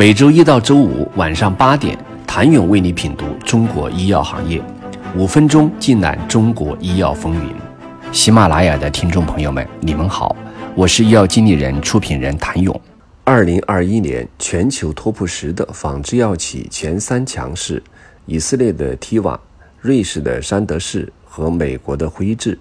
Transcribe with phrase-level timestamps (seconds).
[0.00, 1.94] 每周一到周五晚上八点，
[2.26, 4.58] 谭勇为你品读中国医药行业，
[5.14, 7.54] 五分钟尽览中国医药风云。
[8.10, 10.34] 喜马拉雅的听众朋友们，你们好，
[10.74, 12.80] 我是医药经理人、出品人谭勇。
[13.24, 17.82] 二零二一年全球 TOP 十的仿制药企前三强是
[18.24, 19.38] 以色列的 Teva、
[19.82, 22.58] 瑞士的山德士和美国的辉智，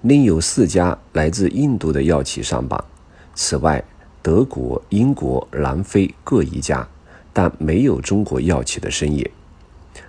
[0.00, 2.84] 另有四家来自印度的药企上榜。
[3.36, 3.82] 此外，
[4.22, 6.86] 德国、英国、南非各一家，
[7.32, 9.28] 但没有中国药企的身影。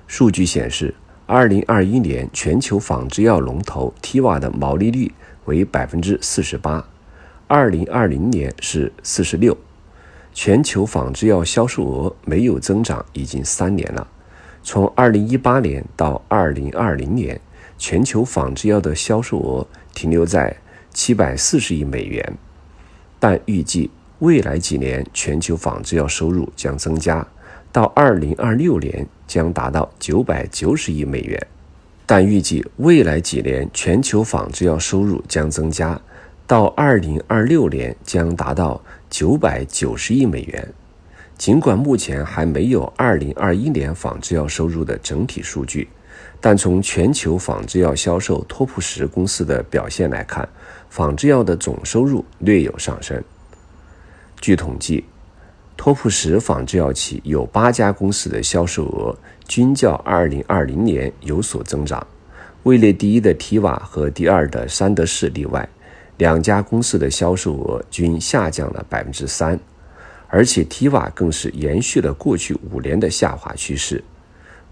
[0.06, 0.94] 数据显示，
[1.26, 5.12] 二零二一年全球仿制药龙头 Teva 的毛利率
[5.46, 6.86] 为百分之四十八，
[7.48, 9.58] 二零二零年是四十六。
[10.32, 14.08] 全球仿制药销售额没有增长已经三年了，
[14.64, 17.42] 从二零一八年到二零二零年，
[17.80, 20.56] 全球仿制药的销售额停留在
[20.92, 22.38] 七百四十亿美元，
[23.20, 23.90] 但预计。
[24.24, 27.28] 未来几年，全球仿制药收入将增加，
[27.74, 31.48] 到二零二六年将达到九百九十亿美元。
[32.06, 36.00] 但预计未来几年，全球仿制药收入将增加，
[36.48, 40.74] 到二零二六年将达到九百九十亿美元。
[41.38, 45.90] 尽管目前还没有二零二一年仿制药收入的整体数据，
[46.40, 50.48] 但从全球仿制药销售托普什公司的表现来看，
[50.90, 53.22] 仿制药的总收入略有上升。
[54.44, 55.06] 据统计，
[55.78, 62.06] 托普什仿制药企有八家公司的销售额均较2020年有所增长，
[62.64, 65.70] 位列第一的提瓦和第二的山德士例外，
[66.18, 69.58] 两家公司的销售额均下降了百分之三，
[70.28, 74.04] 而且提瓦更是延续了过去五年的下滑趋势。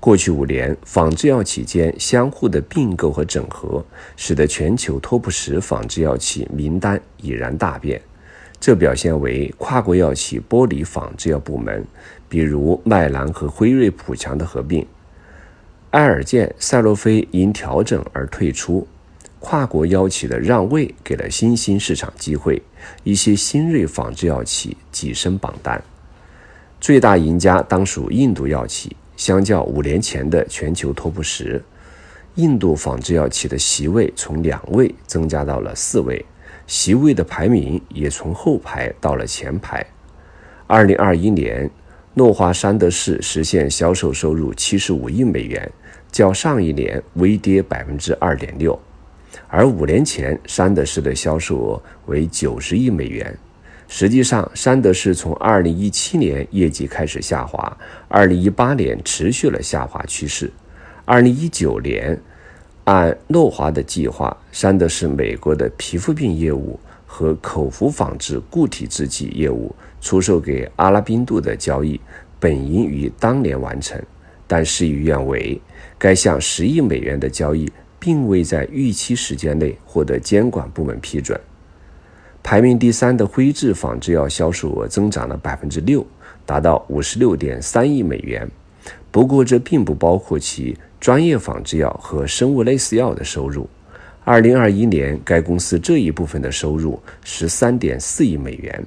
[0.02, 3.86] 过去五年，仿制药企间相互的并购和整合，
[4.18, 8.02] 使得全球托普什仿制药企名单已然大变。
[8.62, 11.84] 这表现为跨国药企剥离仿制药部门，
[12.30, 14.86] 比如麦兰和辉瑞普强的合并，
[15.90, 18.88] 埃尔健、赛洛菲因调整而退出，
[19.40, 22.62] 跨国药企的让位给了新兴市场机会，
[23.04, 25.84] 一些新锐仿制药企跻身榜单。
[26.80, 31.60] 最大赢家当属印度药企，相较五年前的全球 TOP 十，
[32.36, 36.24] 印度仿制药企的席位从两位增加到了四位。
[36.72, 39.86] 席位的排名也从后排到了前排。
[40.68, 41.70] 二零二一年，
[42.14, 45.70] 诺华山德士实现销售收入七十五亿美元，
[46.14, 48.80] 较上一年微跌百分之二点六。
[49.50, 53.38] 而五年前，山德士的销售额为九十亿美元。
[53.90, 57.78] 实际上，山德士从二零一七年业绩开始下滑，
[58.08, 60.50] 二零一八年持续了下滑趋势，
[61.04, 62.18] 二零一九年。
[62.86, 72.00] 按诺华的计划，山德士美国的皮肤病业务和口服仿制固体制剂业务出售给阿拉宾度的交易
[72.40, 74.02] 本应于当年完成，
[74.48, 75.62] 但事与愿违。
[76.00, 81.40] 该项十亿美元的交易并未在预期时间内获得监管部门批准。
[82.42, 86.04] 排名第三的辉智仿制药销售额增长了百分之六，
[86.48, 88.50] 达到五十六点三亿美元。
[89.12, 90.76] 不过，这并不包括其。
[91.02, 93.68] 专业仿制药和生物类似药的收入，
[94.24, 98.86] 二零二一年该公司这一部分的收入十三点四亿美元。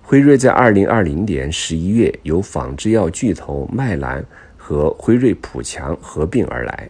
[0.00, 4.24] 辉瑞在二零二零年十一月由仿制药巨头麦兰
[4.56, 6.88] 和辉瑞普强合并而来，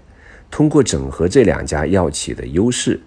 [0.50, 3.00] 通过整合这两家药企的优势，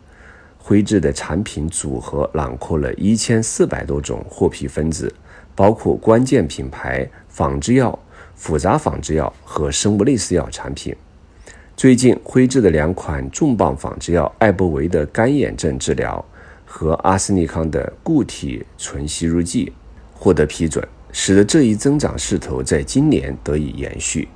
[0.58, 5.14] 辉智的产品组合囊括了一千四百多种获批分子，
[5.54, 8.00] 包括关键品牌仿制药、
[8.34, 10.96] 复杂仿制药和生物类似药产品。
[11.78, 16.24] 最近，辉智的两款重磅仿制药艾博维的干眼症治疗
[16.66, 19.74] 和阿斯利康的固体醇吸入剂
[20.14, 24.30] 获得批准，使得这一增长势头在今年得以延续。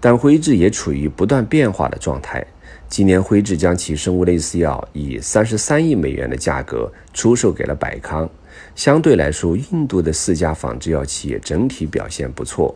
[0.00, 2.44] 但辉智也处于不断变化的状态。
[2.88, 8.28] 今年，辉智将其生物类似药以三十三亿美元的价格出售给了百康。
[8.74, 12.74] 相对来说，印度的四家仿制药企业整体表现不错。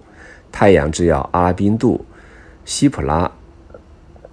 [0.52, 2.06] 太阳制药、阿拉宾度、
[2.64, 3.28] 西普拉。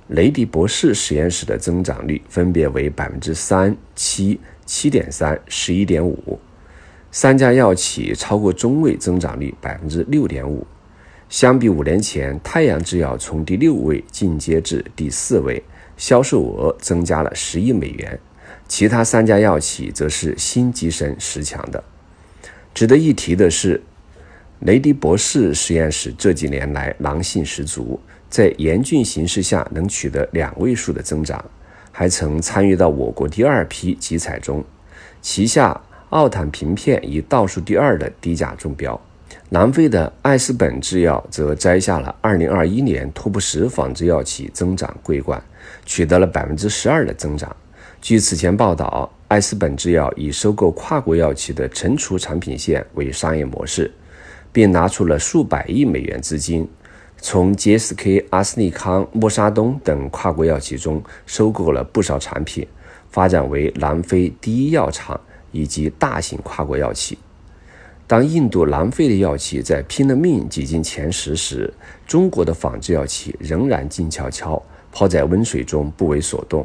[0.10, 6.40] 雷迪博士实验室的增长率分别为百分之三、七、七点三、十一点五，
[7.12, 10.66] 三家药企超过中位增长率百分之六点五。
[11.28, 15.63] 相比五年前，太阳制药从第六位进阶至第四位，
[15.98, 18.19] 销售额增加了十亿美元。
[18.68, 21.84] 其他三家药企则是新跻身十强的。
[22.75, 23.81] 值得一提的是，
[24.60, 28.00] 雷迪博士实验室这几年来狼性十足。
[28.36, 31.42] 在严峻形势下能取得两位数的增长，
[31.90, 34.62] 还曾参与到我国第二批集采中，
[35.22, 35.80] 旗下
[36.10, 39.00] 奥坦平片以倒数第二的低价中标。
[39.48, 45.42] 南非的艾斯本制药则摘下了2021年托布十仿制药企增长桂冠，
[45.86, 47.56] 取得了百分之十二的增长。
[48.02, 53.90] 据此前报道，艾斯本制药以收购跨国药企的成熟产品线为商业模式，
[54.52, 56.68] 并拿出了数百亿美元资金，
[57.27, 62.68] 从 GSK、阿斯利康、默沙东等跨国药企中收购了不少产品，
[63.10, 65.19] 发展为南非第一药厂
[65.51, 67.18] 以及大型跨国药企。
[68.06, 71.74] 当印度、南非的药企在拼了命挤进前十时，
[72.06, 74.62] 中国的仿制药企仍然静悄悄，
[74.92, 76.63] 泡在温水中不为所动。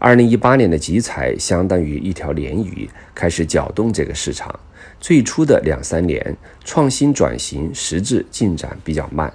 [0.00, 4.52] 二零一八年的集采相当于一条鲢鱼，开始搅动这个市场。
[5.00, 9.32] 最初的两三年，创新转型实质进展比较慢，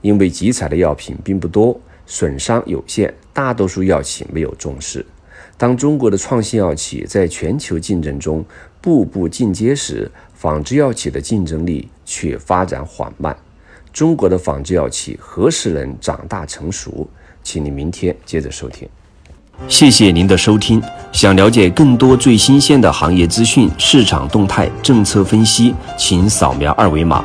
[0.00, 5.04] 因为集采的药品并不多，损伤有限，大多数药企没有重视。
[5.58, 8.44] 当中国的创新药企在全球竞争中
[8.80, 13.34] 步步进阶时，仿制药企的竞争力却发展缓慢。
[13.92, 17.08] 中国的仿制药企何时能长大成熟？
[17.42, 18.86] 请你明天接着收听。
[19.68, 20.82] 谢谢您的收听。
[21.12, 27.24] 想了解更多最新鲜的行业资讯、市场动态、政策分析，请扫描二维码